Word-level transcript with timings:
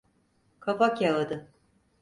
Kafakağıdı. 0.59 1.49